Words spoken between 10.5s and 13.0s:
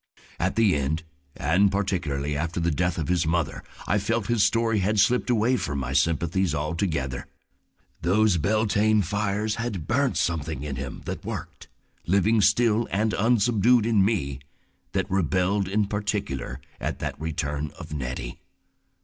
in him that worked living still